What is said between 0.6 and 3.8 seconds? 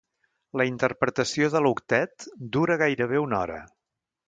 La interpretació de l'Octet dura gairebé una hora.